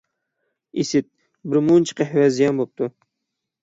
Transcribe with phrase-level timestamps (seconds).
[0.85, 1.07] ئىسىت،
[1.53, 2.95] بىر مۇنچە قەھۋە زىيان بوپتۇ.